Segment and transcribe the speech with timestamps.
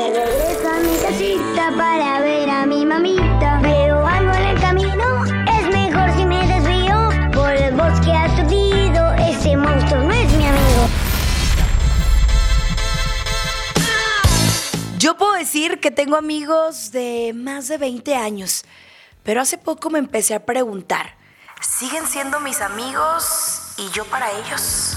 [0.00, 3.60] De regreso a mi casita para ver a mi mamita.
[3.60, 7.10] Veo algo en el camino, es mejor si me desvío.
[7.34, 10.88] Por el bosque aturdido, ese monstruo no es mi amigo.
[14.96, 18.64] Yo puedo decir que tengo amigos de más de 20 años,
[19.22, 21.14] pero hace poco me empecé a preguntar,
[21.60, 24.96] ¿siguen siendo mis amigos y yo para ellos?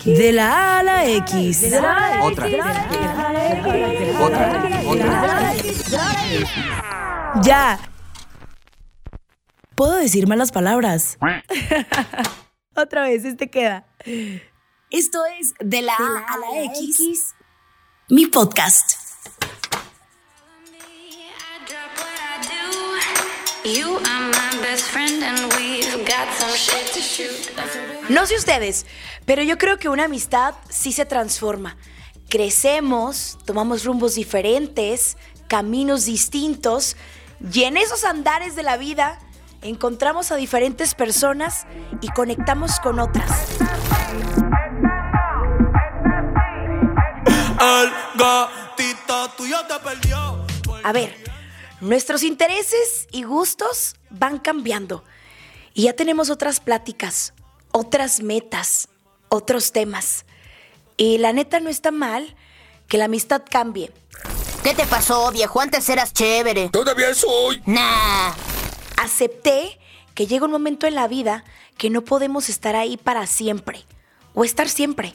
[0.00, 0.18] X.
[0.18, 1.60] De la A a la X.
[1.60, 2.46] De la A a la Otra.
[2.48, 2.52] X.
[2.52, 4.16] De la A a la X.
[4.18, 4.72] Otra.
[4.86, 5.54] Otra.
[7.42, 7.78] Ya.
[9.74, 11.18] Puedo decir malas palabras.
[12.74, 13.86] Otra vez, este queda.
[14.90, 17.34] Esto es De la A a la X,
[18.08, 18.99] mi podcast.
[28.08, 28.86] No sé ustedes,
[29.24, 31.76] pero yo creo que una amistad sí se transforma.
[32.28, 35.16] Crecemos, tomamos rumbos diferentes,
[35.48, 36.96] caminos distintos,
[37.52, 39.18] y en esos andares de la vida
[39.62, 41.66] encontramos a diferentes personas
[42.00, 43.30] y conectamos con otras.
[50.82, 51.29] A ver,
[51.80, 55.04] nuestros intereses y gustos van cambiando.
[55.74, 57.32] Y ya tenemos otras pláticas,
[57.72, 58.88] otras metas,
[59.28, 60.24] otros temas.
[60.96, 62.36] Y la neta no está mal
[62.88, 63.92] que la amistad cambie.
[64.62, 65.60] ¿Qué te pasó, viejo?
[65.60, 66.68] Antes eras chévere.
[66.68, 67.62] Todavía soy.
[67.64, 68.32] Nah.
[68.96, 69.78] Acepté
[70.14, 71.44] que llega un momento en la vida
[71.78, 73.86] que no podemos estar ahí para siempre
[74.34, 75.14] o estar siempre.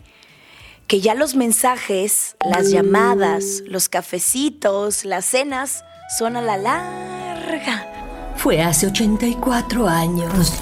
[0.88, 8.34] Que ya los mensajes, las llamadas, los cafecitos, las cenas son a la larga.
[8.36, 10.54] Fue hace 84 años.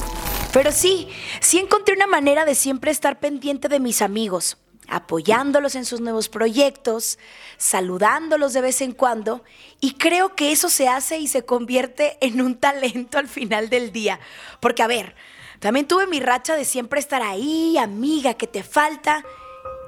[0.51, 1.09] Pero sí,
[1.41, 6.29] sí encontré una manera de siempre estar pendiente de mis amigos, apoyándolos en sus nuevos
[6.29, 7.17] proyectos,
[7.57, 9.43] saludándolos de vez en cuando,
[9.81, 13.91] y creo que eso se hace y se convierte en un talento al final del
[13.91, 14.19] día.
[14.59, 15.15] Porque, a ver,
[15.59, 19.25] también tuve mi racha de siempre estar ahí, amiga, que te falta,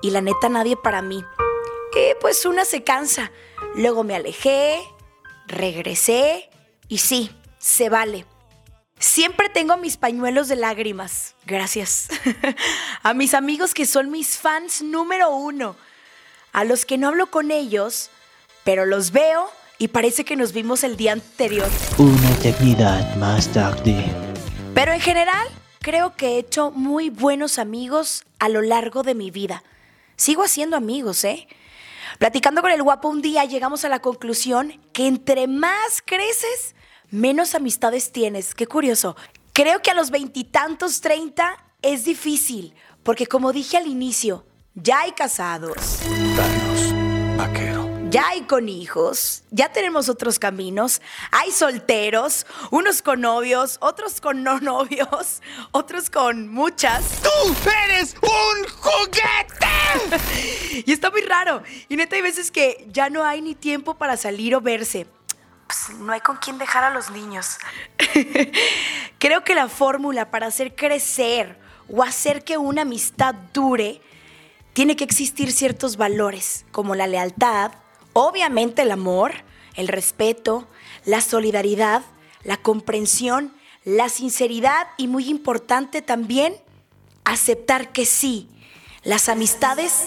[0.02, 1.24] y la neta nadie para mí.
[1.96, 3.32] Y pues una se cansa.
[3.76, 4.82] Luego me alejé,
[5.48, 6.50] regresé,
[6.88, 8.26] y sí, se vale.
[9.00, 11.36] Siempre tengo mis pañuelos de lágrimas.
[11.46, 12.08] Gracias.
[13.04, 15.76] a mis amigos que son mis fans número uno.
[16.54, 18.10] A los que no hablo con ellos,
[18.64, 21.68] pero los veo y parece que nos vimos el día anterior.
[21.98, 24.06] Una eternidad más tarde.
[24.74, 25.48] Pero en general,
[25.82, 29.64] creo que he hecho muy buenos amigos a lo largo de mi vida.
[30.16, 31.48] Sigo haciendo amigos, ¿eh?
[32.18, 36.76] Platicando con el guapo un día llegamos a la conclusión que entre más creces,
[37.10, 38.56] menos amistades tienes.
[38.56, 39.16] Qué curioso.
[39.54, 45.12] Creo que a los veintitantos, treinta, es difícil, porque como dije al inicio, ya hay
[45.12, 46.00] casados,
[46.36, 47.75] Danos.
[48.16, 54.42] Ya hay con hijos, ya tenemos otros caminos, hay solteros, unos con novios, otros con
[54.42, 57.04] no novios, otros con muchas.
[57.22, 57.30] ¡Tú
[57.90, 59.66] eres un juguete!
[60.86, 61.62] Y está muy raro.
[61.90, 65.08] Y neta hay veces que ya no hay ni tiempo para salir o verse.
[65.68, 67.58] Pues no hay con quién dejar a los niños.
[69.20, 71.60] Creo que la fórmula para hacer crecer
[71.94, 74.00] o hacer que una amistad dure
[74.72, 77.74] tiene que existir ciertos valores, como la lealtad,
[78.18, 79.34] obviamente el amor,
[79.76, 80.70] el respeto,
[81.04, 82.02] la solidaridad,
[82.44, 83.54] la comprensión,
[83.84, 86.56] la sinceridad y muy importante también,
[87.26, 88.48] aceptar que sí,
[89.04, 90.06] las amistades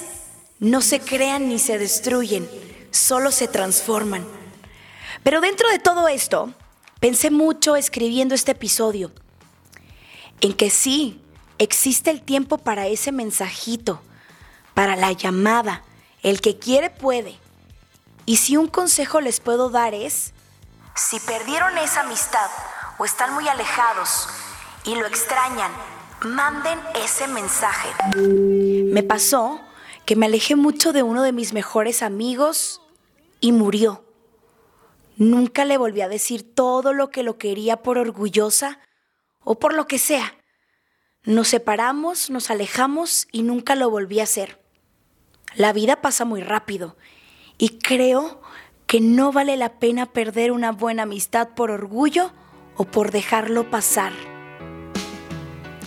[0.59, 2.49] no se crean ni se destruyen,
[2.91, 4.27] solo se transforman.
[5.23, 6.55] Pero dentro de todo esto,
[7.01, 9.13] pensé mucho escribiendo este episodio,
[10.41, 11.21] en que sí,
[11.59, 14.01] existe el tiempo para ese mensajito,
[14.73, 15.85] para la llamada,
[16.23, 17.37] el que quiere puede.
[18.29, 20.35] Y si un consejo les puedo dar es,
[20.95, 22.51] si perdieron esa amistad
[22.99, 24.29] o están muy alejados
[24.85, 25.73] y lo extrañan,
[26.21, 27.89] manden ese mensaje.
[28.19, 29.63] Me pasó
[30.05, 32.83] que me alejé mucho de uno de mis mejores amigos
[33.41, 34.05] y murió.
[35.17, 38.79] Nunca le volví a decir todo lo que lo quería por orgullosa
[39.43, 40.37] o por lo que sea.
[41.23, 44.63] Nos separamos, nos alejamos y nunca lo volví a hacer.
[45.55, 46.95] La vida pasa muy rápido
[47.59, 48.41] y creo
[48.87, 52.33] que no vale la pena perder una buena amistad por orgullo
[52.77, 54.13] o por dejarlo pasar.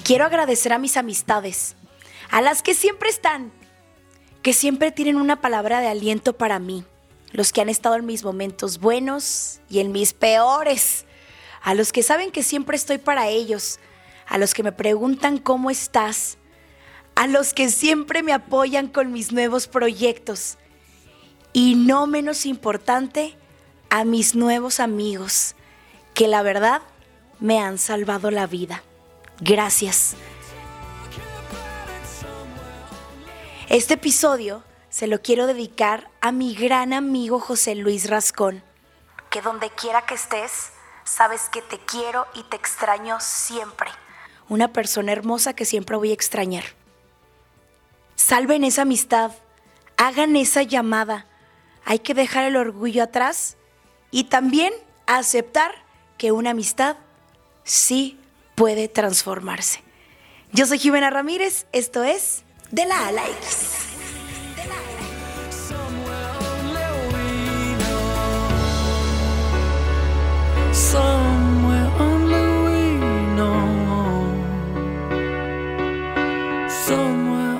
[0.04, 1.78] Quiero agradecer a mis amistades,
[2.30, 3.52] a las que siempre están,
[4.44, 6.84] que siempre tienen una palabra de aliento para mí,
[7.32, 11.06] los que han estado en mis momentos buenos y en mis peores,
[11.64, 13.80] a los que saben que siempre estoy para ellos,
[14.28, 16.38] a los que me preguntan cómo estás,
[17.16, 20.58] a los que siempre me apoyan con mis nuevos proyectos
[21.54, 23.38] y no menos importante,
[23.90, 25.56] a mis nuevos amigos,
[26.14, 26.82] que la verdad
[27.40, 28.84] me han salvado la vida.
[29.42, 30.16] Gracias.
[33.68, 38.64] Este episodio se lo quiero dedicar a mi gran amigo José Luis Rascón,
[39.30, 40.72] que donde quiera que estés,
[41.06, 43.90] sabes que te quiero y te extraño siempre.
[44.50, 46.66] Una persona hermosa que siempre voy a extrañar.
[48.16, 49.32] Salven esa amistad,
[49.98, 51.26] hagan esa llamada.
[51.86, 53.58] Hay que dejar el orgullo atrás
[54.12, 54.74] y también
[55.08, 55.74] aceptar
[56.18, 56.98] que una amistad
[57.64, 58.20] sí
[58.56, 59.82] puede transformarse.
[60.52, 63.78] Yo soy Jimena Ramírez, esto es De la A la X.
[70.72, 72.98] Somewhere only we
[73.36, 74.26] know.
[76.70, 77.51] Somewhere